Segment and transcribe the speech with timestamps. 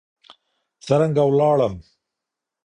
[0.85, 1.73] څرنګه ولاړم